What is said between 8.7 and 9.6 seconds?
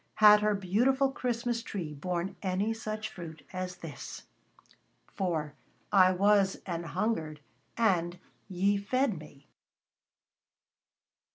fed me."